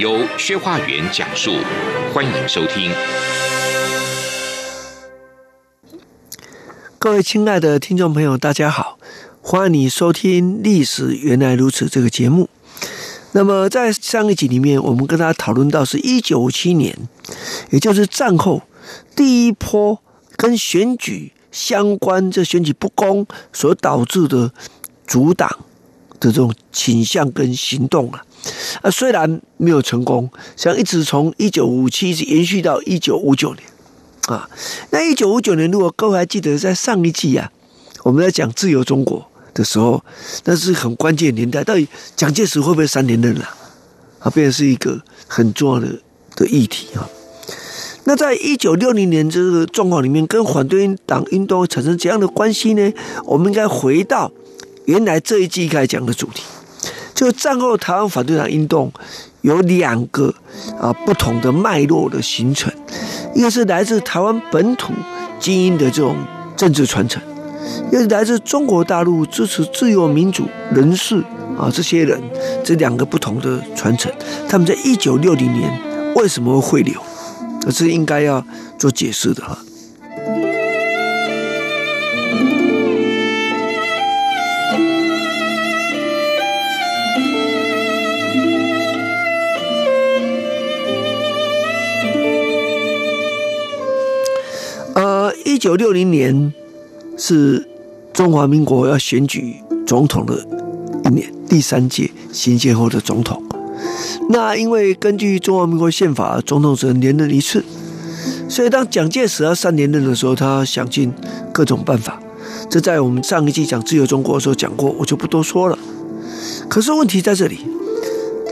[0.00, 1.56] 由薛化元讲述，
[2.14, 2.90] 欢迎收听。
[6.98, 8.98] 各位亲爱的听众朋友，大家好，
[9.42, 12.48] 欢迎你收听《历史原来如此》这个节目。
[13.32, 16.96] 那么，在上一集里面，我们跟大家讨论到是一九五七年，
[17.68, 18.62] 也就是战后
[19.14, 20.00] 第一波
[20.36, 24.50] 跟选举相关、这选举不公所导致的
[25.06, 25.58] 阻挡
[26.20, 28.22] 的这种倾向跟行动啊。
[28.82, 33.62] 啊，虽然没有成功，像一直从一九五七一直延续到一九五九年，
[34.28, 34.48] 啊，
[34.90, 37.50] 那一九五九年，如果各位还记得，在上一季啊，
[38.04, 40.02] 我们在讲自由中国的时候，
[40.44, 41.86] 那是很关键年代，到底
[42.16, 43.44] 蒋介石会不会三连任了？
[44.20, 45.88] 啊，变成是一个很重要的
[46.36, 47.08] 的议题啊。
[48.04, 52.90] 那在一九六零年这个状况里面，跟反对党运动产生怎样的关系呢？
[53.26, 54.32] 我们应该回到
[54.86, 56.42] 原来这一季开讲的主题。
[57.14, 58.90] 就战后台湾反对党运动
[59.42, 60.32] 有两个
[60.80, 62.72] 啊不同的脉络的形成，
[63.34, 64.94] 一个是来自台湾本土
[65.38, 66.16] 精英的这种
[66.56, 67.20] 政治传承，
[67.88, 71.22] 一个是来自中国大陆支持自由民主人士
[71.58, 72.18] 啊这些人
[72.64, 74.10] 这两个不同的传承，
[74.48, 76.98] 他们在一九六零年为什么会流，
[77.60, 78.42] 这是应该要
[78.78, 79.58] 做解释的哈。
[95.60, 96.54] 九六零年
[97.18, 97.68] 是
[98.14, 100.42] 中华民国要选举总统的
[101.04, 103.42] 一年，第三届行宪后的总统。
[104.30, 107.62] 那因为根据中华民国宪法，总统只能连任一次，
[108.48, 111.12] 所以当蒋介石要三连任的时候，他想尽
[111.52, 112.18] 各种办法。
[112.70, 115.78] 这在我们上一季讲自由中国的时候讲过，我就不多说了。
[116.70, 117.58] 可是问题在这里，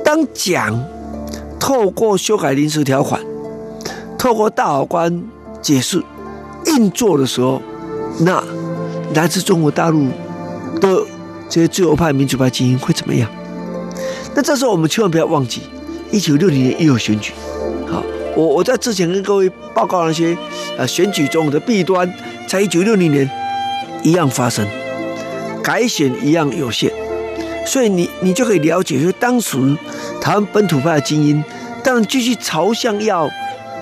[0.04, 0.78] 当蒋
[1.58, 3.18] 透过修改临时条款，
[4.18, 5.22] 透过大法官
[5.62, 6.02] 解释。
[6.66, 7.60] 运作的时候，
[8.20, 8.42] 那
[9.14, 10.08] 来自中国大陆
[10.80, 11.02] 的
[11.48, 13.30] 这些自由派、民主派精英会怎么样？
[14.34, 15.62] 那这时候我们千万不要忘记，
[16.10, 17.32] 一九六零年又有选举。
[17.86, 18.02] 好，
[18.36, 20.36] 我我在之前跟各位报告那些
[20.76, 22.12] 呃选举中的弊端，
[22.46, 23.28] 在一九六零年
[24.02, 24.66] 一样发生，
[25.62, 26.92] 改选一样有限，
[27.66, 29.56] 所以你你就可以了解，就当时
[30.20, 31.42] 台湾本土派的精英，
[31.82, 33.28] 当然继续朝向要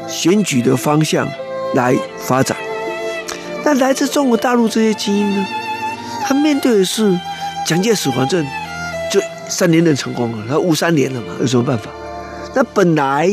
[0.09, 1.29] 选举的方向
[1.75, 2.56] 来发展。
[3.79, 5.47] 来自中国大陆这些精英呢？
[6.27, 7.19] 他面对的是
[7.65, 8.45] 蒋介石，反正
[9.11, 11.91] 就三连任成功了，他五三年了嘛，有什么办法？
[12.55, 13.31] 那本来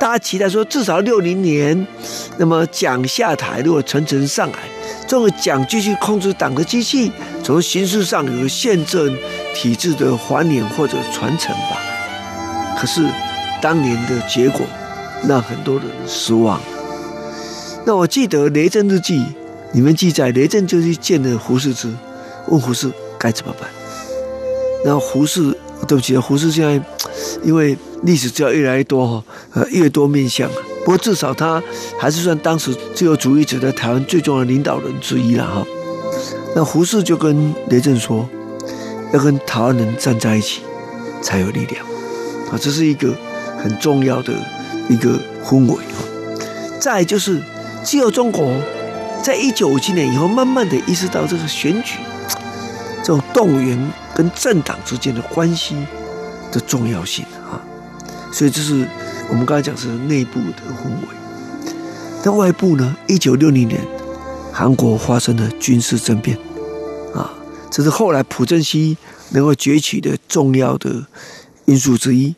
[0.00, 1.86] 大家期待说，至少六零年，
[2.36, 4.58] 那么蒋下台，如果陈诚上来，
[5.06, 7.10] 这个蒋继续控制党的机器，
[7.42, 9.16] 从形式上有宪政
[9.54, 11.78] 体制的还原或者传承吧。
[12.78, 13.08] 可是
[13.62, 14.60] 当年的结果
[15.26, 16.60] 让很多人失望。
[17.86, 19.20] 那我记得《雷震日记》。
[19.72, 21.92] 你们记载，雷震就去见了胡适之，
[22.48, 23.68] 问胡适该怎么办。
[24.84, 25.54] 然后胡适，
[25.86, 26.80] 对不起，胡适现在
[27.42, 30.48] 因为历史资料越来越多哈，呃，越多面向。
[30.84, 31.62] 不过至少他
[32.00, 35.66] 还是算当时自由主义者在台湾最重要的领导人之一了哈。
[36.54, 38.26] 那胡适就跟雷震说，
[39.12, 40.62] 要跟台湾人站在一起
[41.20, 41.84] 才有力量
[42.50, 43.14] 啊，这是一个
[43.62, 44.32] 很重要的
[44.88, 45.76] 一个氛围。
[46.80, 47.42] 再就是
[47.84, 48.50] 自由中国。
[49.22, 51.96] 在一九五七年以后，慢慢的意识到这个选举
[53.02, 55.76] 这种动员跟政党之间的关系
[56.50, 57.60] 的重要性啊，
[58.32, 58.86] 所以这是
[59.28, 61.08] 我们刚才讲是内部的氛围。
[62.24, 62.96] 那外部呢？
[63.06, 63.80] 一九六零年，
[64.52, 66.36] 韩国发生了军事政变
[67.14, 67.30] 啊，
[67.70, 68.96] 这是后来朴正熙
[69.30, 71.06] 能够崛起的重要的
[71.66, 72.34] 因素之一。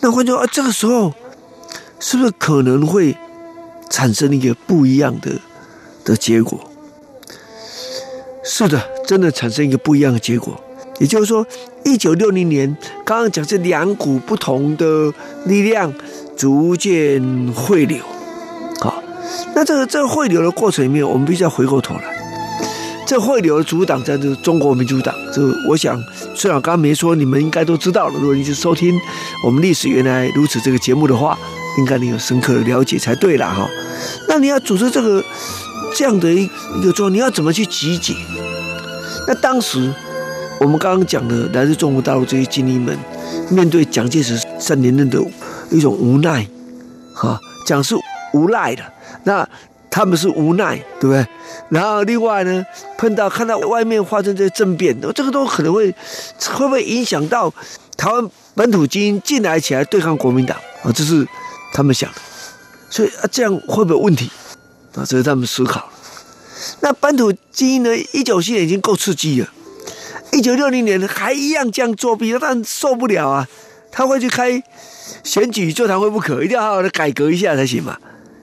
[0.00, 1.14] 那换句话说，这个时候
[2.00, 3.16] 是不是可能会
[3.88, 5.40] 产生一个不一样的？
[6.08, 6.58] 的结果
[8.42, 10.58] 是的，真的产生一个不一样的结果。
[10.98, 11.46] 也就是说，
[11.84, 12.74] 一九六零年，
[13.04, 15.12] 刚刚讲这两股不同的
[15.44, 15.92] 力量
[16.34, 17.22] 逐渐
[17.52, 18.02] 汇流。
[18.80, 19.02] 好，
[19.54, 22.02] 那这个这个汇流的过程里面，我们必须要回过头来，
[23.06, 26.02] 这汇流的主党在这中国民主党，这我想
[26.34, 28.14] 虽然刚刚没说，你们应该都知道了。
[28.18, 28.98] 如果你是收听
[29.44, 31.38] 我们历史原来如此这个节目的话，
[31.78, 33.68] 应该你有深刻的了解才对了哈。
[34.26, 35.22] 那你要组织这个
[35.98, 36.44] 这样的一
[36.76, 38.14] 一个状况，你要怎么去集结？
[39.26, 39.92] 那当时
[40.60, 42.96] 我们刚刚讲的来自中国大陆这些精英们，
[43.50, 45.20] 面对蒋介石三连任的
[45.72, 46.46] 一种无奈，
[47.12, 47.96] 哈，讲是
[48.32, 48.84] 无赖的，
[49.24, 49.48] 那。
[49.90, 51.26] 他们是无奈，对不对？
[51.70, 52.64] 然后另外呢，
[52.98, 57.52] 碰到看到外面发生这些政变，这个都可能会会不会影响到
[57.96, 60.92] 台湾本土精英进来起来对抗国民党啊？
[60.94, 61.26] 这是
[61.72, 62.18] 他们想的。
[62.90, 64.30] 所以啊，这样会不会有问题
[64.94, 65.04] 啊？
[65.06, 65.88] 这是他们思考。
[66.80, 67.96] 那本土精英呢？
[68.12, 69.48] 一九七年已经够刺激了，
[70.32, 73.48] 一九六零年还一样这样作弊，但受不了啊！
[73.92, 74.62] 他会去开
[75.22, 77.96] 选举座谈会不可，一定要好好的改革一下才行嘛。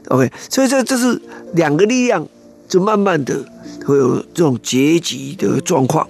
[0.08, 1.22] OK，所以这这是
[1.54, 2.26] 两个力量，
[2.68, 3.44] 就慢慢的
[3.86, 6.08] 会有这种结集的状况。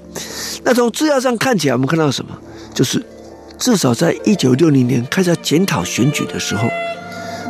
[0.64, 2.38] 那从资料上看起来，我们看到什么？
[2.74, 3.04] 就是
[3.58, 6.70] 至少在一九六零年开始检讨选举的时候，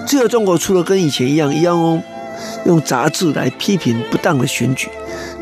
[0.07, 2.01] 自由中国除了跟以前一样，一样哦
[2.65, 4.89] 用杂志来批评不当的选举，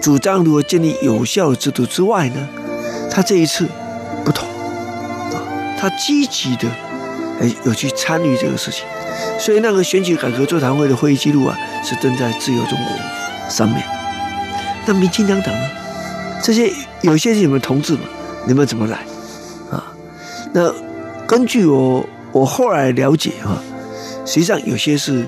[0.01, 2.47] 主张如何建立有效的制度之外呢，
[3.09, 3.67] 他这一次
[4.25, 4.47] 不同
[5.31, 5.41] 啊，
[5.79, 6.67] 他积极的
[7.39, 8.85] 哎有去参与这个事情。
[9.39, 12.97] 所以那个选举改革座谈会的会议记录啊，是登在《自由中国》
[13.55, 13.83] 上面。
[14.85, 15.69] 那民进党党呢？
[16.41, 18.01] 这些有些是你们同志嘛？
[18.45, 18.97] 你们怎么来
[19.71, 19.93] 啊？
[20.51, 20.73] 那
[21.25, 23.61] 根据我我后来了解啊，
[24.25, 25.27] 实际上有些是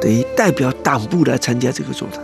[0.00, 2.22] 等于代表党部来参加这个座谈。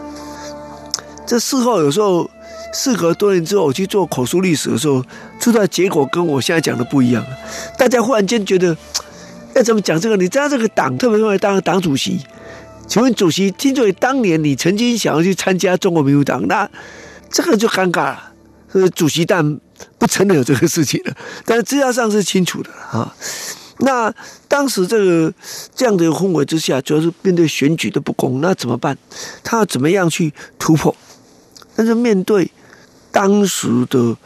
[1.26, 2.28] 这事后有时候
[2.72, 5.04] 事隔多年之后，我去做口述历史的时候，
[5.40, 7.24] 出来结果跟我现在讲的不一样。
[7.78, 8.76] 大家忽然间觉得。
[9.54, 10.16] 要怎么讲这个？
[10.16, 12.18] 你知道这个党特别用来当党主席，
[12.88, 16.66] 请问主席，听说当年你曾经想要去参加中国民主党，那
[17.30, 18.32] 这个就尴尬了。
[18.72, 19.60] 是主席但
[19.98, 21.14] 不承认有这个事情了，
[21.44, 23.14] 但是资料上是清楚的啊。
[23.82, 24.12] 那
[24.48, 25.32] 当时这个
[25.74, 28.96] 这样的氛围之下，主要是面对选举的不公，那怎么办？
[29.44, 30.96] 他要怎么样去突破？
[31.76, 32.50] 但是面对。
[33.14, 34.16] 当时的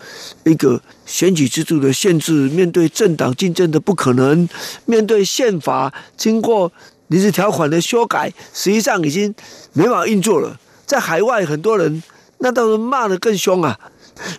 [0.44, 4.48] 一个选举制度的限制，面对政党竞争的不可能，
[4.84, 6.70] 面对宪法经过
[7.08, 9.34] 临时条款的修改，实际上已经
[9.72, 10.56] 没法运作了。
[10.86, 12.00] 在海外，很多人
[12.38, 13.76] 那倒是骂得更凶啊，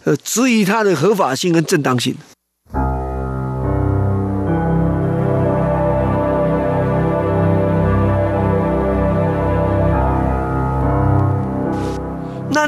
[0.06, 2.16] 呃，质疑他的合法性跟正当性。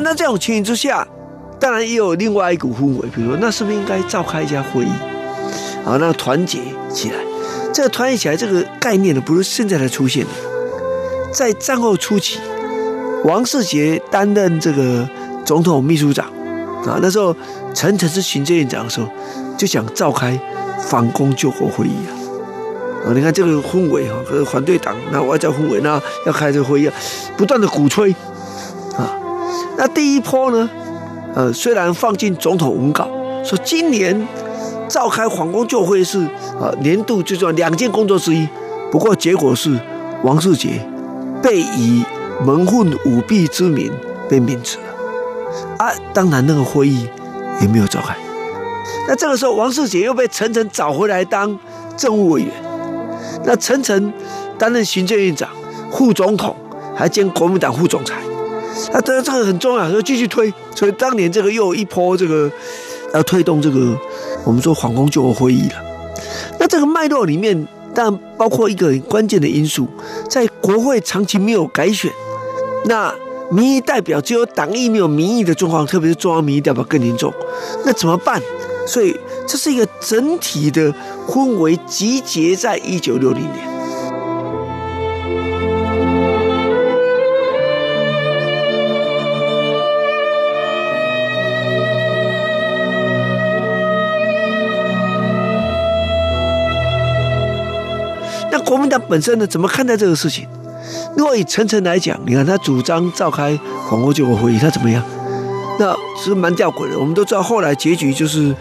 [0.09, 1.07] 那这种情形之下。
[1.59, 4.89] 当然也有另外一股氛围，比如说，那是不是应该召开一家会议，
[5.85, 6.57] 啊，那团结
[6.89, 7.17] 起来？
[7.73, 10.29] 这个团结起来这个概念呢，不是现在才出现的，
[11.33, 12.39] 在战后初期，
[13.25, 15.07] 王世杰担任这个
[15.45, 16.27] 总统秘书长，
[16.87, 17.35] 啊，那时候
[17.73, 19.07] 陈诚是行政院长的时候，
[19.57, 20.39] 就想召开
[20.81, 22.09] 反攻救国会议啊，
[23.05, 26.89] 啊，你看这个氛围哈，和反对党那外交氛围那要开这个会议，
[27.35, 28.15] 不断的鼓吹，
[29.79, 30.69] 那第一波呢？
[31.33, 33.07] 呃，虽然放进总统文稿
[33.45, 34.27] 说今年
[34.89, 36.19] 召开反攻救会是
[36.59, 38.45] 啊年度最重要两件工作之一，
[38.91, 39.79] 不过结果是
[40.21, 40.85] 王世杰
[41.41, 42.03] 被以
[42.45, 43.89] 蒙混舞弊之名
[44.27, 47.07] 被免职了啊，当然那个会议
[47.61, 48.13] 也没有召开。
[49.07, 51.57] 那这个时候王世杰又被陈诚找回来当
[51.95, 52.51] 政务委员，
[53.45, 54.11] 那陈诚
[54.57, 55.47] 担任行政院长、
[55.89, 56.53] 副总统，
[56.93, 58.15] 还兼国民党副总裁。
[58.99, 60.53] 那这这个很重要，要继续推。
[60.75, 62.51] 所以当年这个又一波这个
[63.13, 63.97] 要推动这个
[64.43, 65.75] 我们说皇宫就会议了。
[66.59, 67.65] 那这个脉络里面，
[67.95, 69.87] 当然包括一个很关键的因素，
[70.29, 72.11] 在国会长期没有改选，
[72.85, 73.15] 那
[73.49, 77.33] 民意代表只有党意没有民意的状况，特别是中央民意代表更严重。
[77.85, 78.41] 那怎么办？
[78.85, 79.15] 所以
[79.47, 80.93] 这是一个整体的
[81.25, 83.68] 氛围集结在一九六零年。
[98.69, 100.47] 国民党本身呢，怎么看待这个事情？
[101.17, 103.59] 如果以陈诚来讲，你看他主张召开
[103.89, 105.03] 反攻救国会议，他怎么样？
[105.79, 106.99] 那是蛮吊诡的。
[106.99, 108.55] 我们都知道后来结局就是，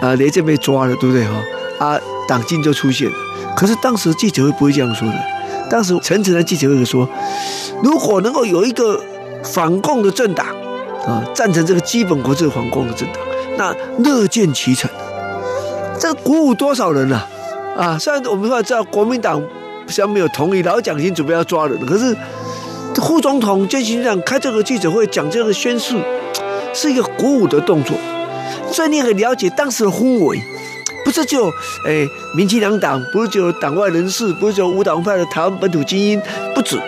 [0.00, 1.34] 啊，雷震被抓了，对不对哈？
[1.78, 3.16] 啊，党禁就出现了。
[3.54, 5.14] 可是当时记者会不会这样说的？
[5.68, 7.06] 当时陈诚的记者会说，
[7.82, 8.98] 如果能够有一个
[9.44, 10.46] 反共的政党
[11.06, 13.20] 啊，赞成这个基本国策反共的政党，
[13.58, 14.90] 那乐见其成。
[16.00, 17.28] 这鼓舞多少人呐、啊？
[17.76, 19.42] 啊，虽然我们说知道国民党
[19.86, 22.16] 虽然没有同意，老蒋已经准备要抓人，可是
[22.94, 25.96] 副总统、兼行长开这个记者会讲这个宣誓，
[26.74, 27.96] 是一个鼓舞的动作，
[28.70, 30.38] 所以你很了解当时的氛围，
[31.04, 31.46] 不是就
[31.86, 36.20] 诶，民进两党，不是就有党外人士，不是就无党派的台湾本土精英，
[36.54, 36.80] 不止，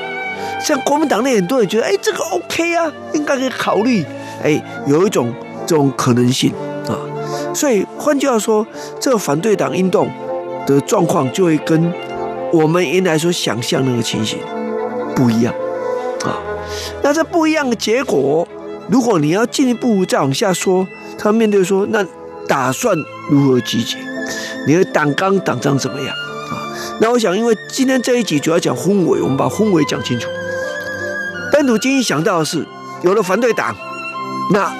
[0.61, 4.05] 像国民党内很多人觉得，哎，这个 OK 啊，应该可以考虑，
[4.43, 5.35] 哎，有一种
[5.67, 6.53] 这种可能性
[6.87, 6.95] 啊，
[7.55, 8.67] 所以换句话说，
[9.01, 10.09] 这个反对党运动
[10.67, 11.93] 的状况就会跟
[12.53, 14.39] 我们原来所想象那个情形
[15.15, 15.53] 不一样
[16.25, 16.39] 啊，
[17.03, 18.47] 那这不一样的结果。
[18.89, 20.87] 如果你要进一步再往下说，
[21.19, 22.05] 他面对说，那
[22.47, 22.97] 打算
[23.31, 23.97] 如何集结？
[24.67, 26.55] 你的党纲党章怎么样啊？
[27.01, 30.29] 那我想，因为今天这一集主要讲氛围，我们把氛围讲清楚。
[31.51, 32.67] 本土精英想到的是，
[33.03, 33.75] 有了反对党，
[34.53, 34.71] 那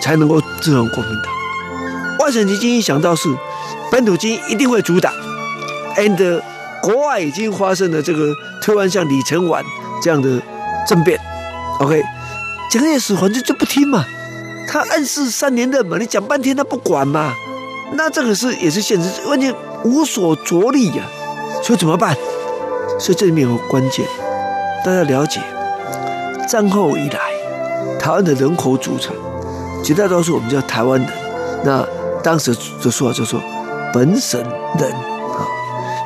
[0.00, 1.32] 才能够制衡国民党。
[2.20, 3.28] 外省籍精英想到是，
[3.90, 5.12] 本土精英一定会阻挡。
[5.96, 6.42] and
[6.82, 9.62] 国外已经发生了这个突然像李承晚
[10.02, 10.40] 这样的
[10.86, 11.18] 政变
[11.80, 12.02] ，OK。
[12.70, 14.04] 蒋介石反正就不听嘛，
[14.68, 17.34] 他暗示三连任嘛，你讲半天他不管嘛，
[17.94, 19.52] 那这个是也是现实，完全
[19.84, 21.02] 无所着力呀、
[21.64, 22.16] 所以怎么办？
[22.98, 24.06] 所以这里面有个关键，
[24.84, 25.40] 大家了解，
[26.48, 27.18] 战后以来，
[27.98, 29.14] 台湾的人口组成
[29.82, 31.10] 绝大多数我们叫台湾人，
[31.64, 31.84] 那
[32.22, 33.42] 当时的说法就说
[33.92, 34.40] 本省
[34.78, 35.46] 人啊，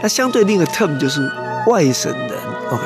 [0.02, 1.20] 那相对另一个 term 就是
[1.66, 2.30] 外省人
[2.70, 2.82] ，OK，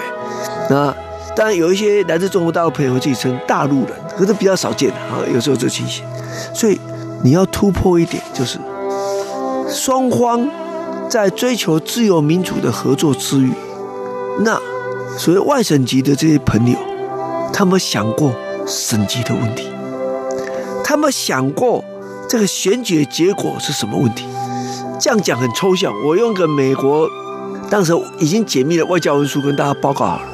[0.71, 0.95] 那。
[1.37, 5.23] 当然有一些来自中国大陆朋友会自己称大陆人，可是比较少见的啊。
[5.33, 6.05] 有时候这情形，
[6.53, 6.81] 所以
[7.23, 8.59] 你要突破一点，就是
[9.71, 10.49] 双方
[11.09, 13.53] 在追求自由民主的合作之余，
[14.41, 14.61] 那
[15.17, 16.77] 所谓外省籍的这些朋友，
[17.53, 18.33] 他们想过
[18.67, 19.69] 省级的问题，
[20.83, 21.85] 他们想过
[22.29, 24.27] 这个选举的结果是什么问题？
[25.01, 27.09] 这样讲很抽象，我用个美国
[27.71, 30.29] 当时已经解密的外交文书跟大家报告好了。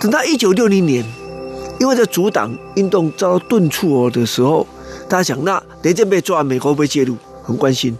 [0.00, 1.04] 等到一九六零年，
[1.78, 4.66] 因为在阻挡运动遭到顿挫的时候，
[5.08, 7.16] 大家想，那雷震被抓，美国会不会介入？
[7.44, 7.96] 很关心。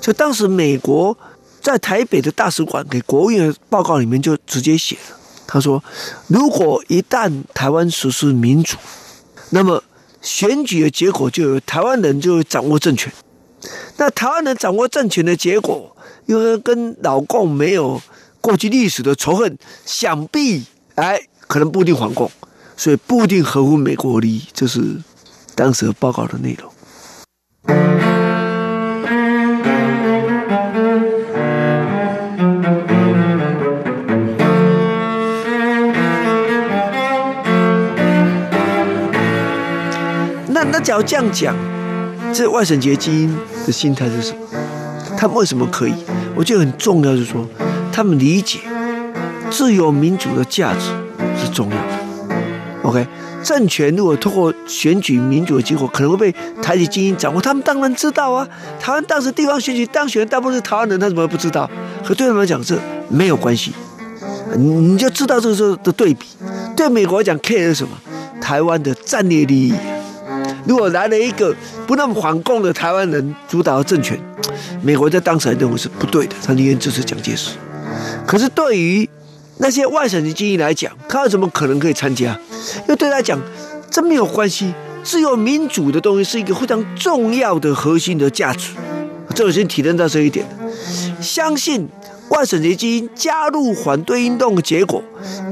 [0.00, 1.16] 就当时美国
[1.62, 5.82] 在台北的大使馆给国务院的报告里面就直接写了，他说：
[6.26, 8.76] 如果一旦台湾实施民主，
[9.50, 9.82] 那么
[10.20, 13.10] 选举的结果就由台湾人就掌握政权。
[14.00, 18.00] 那台湾人掌握政权的结果，因为跟老共没有
[18.40, 20.64] 过去历史的仇恨，想必。
[20.94, 22.30] 哎，可能不一定反共，
[22.76, 24.80] 所以不一定合乎美国利益，这是
[25.56, 26.72] 当时报告的内容。
[40.48, 41.54] 那那假如这样讲，
[42.32, 44.38] 这外省籍精英的心态是什么？
[45.16, 45.94] 他们为什么可以？
[46.36, 47.46] 我觉得很重要，就是说
[47.92, 48.60] 他们理解。
[49.50, 50.90] 自由民主的价值
[51.42, 51.88] 是重要的。
[52.82, 53.06] OK，
[53.42, 57.40] 政权如果通过选举民主的结果，可能会被台籍精英掌握。
[57.40, 58.46] 他们当然知道啊。
[58.78, 61.68] 台湾当时地方选举当选大部分是台湾人，他怎么会不知道？
[62.04, 63.72] 可对他们来讲，这没有关系。
[64.54, 66.26] 你你就知道这个时候的对比。
[66.76, 67.90] 对美国来讲，care 是什么？
[68.40, 69.72] 台湾的战略利益。
[70.68, 71.54] 如果来了一个
[71.86, 74.20] 不那么反共的台湾人主导的政权，
[74.82, 77.52] 美国在当时还认为是不对的，他宁愿支持蒋介石。
[78.26, 79.08] 可是对于
[79.56, 82.38] 那些外省籍精英来讲，他有什么可能可以参加？
[82.80, 83.40] 因为对他讲，
[83.90, 84.74] 这没有关系。
[85.02, 88.72] 自由民主的东西是一个非常重要的核心的价值。
[89.34, 90.44] 这我先体认到这一点。
[91.18, 91.88] 相信
[92.28, 95.02] 外省籍精英加入反对运动的结果，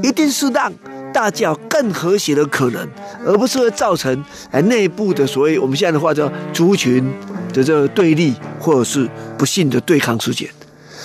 [0.03, 0.71] 一定是让
[1.17, 2.87] 大叫更和谐的可能，
[3.25, 7.11] 而不是会造成哎内部的所谓我们现在的话叫族群
[7.51, 10.47] 的这个对立，或者是不幸的对抗事件。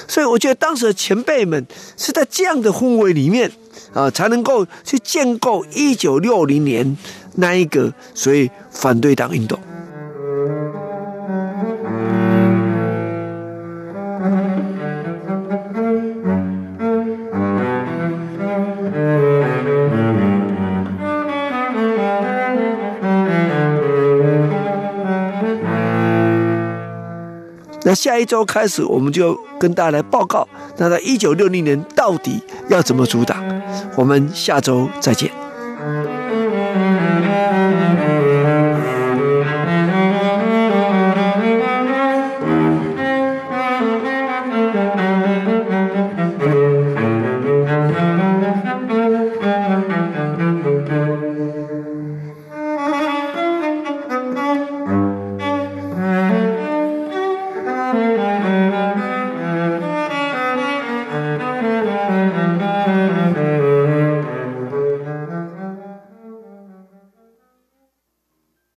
[0.07, 1.67] 所以我觉得当时的前辈们
[1.97, 3.51] 是在这样的氛围里面
[3.95, 6.95] 啊，才能够去建构一九六零年
[7.37, 9.59] 那一个所以反对党运动。
[27.95, 30.47] 下一周开始，我们就跟大家来报告，
[30.77, 33.43] 那在一九六零年到底要怎么阻挡？
[33.97, 35.42] 我们下周再见。